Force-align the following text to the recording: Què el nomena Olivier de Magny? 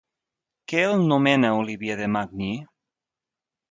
Què 0.73 0.81
el 0.93 1.05
nomena 1.13 1.53
Olivier 1.61 2.01
de 2.03 2.11
Magny? 2.19 2.61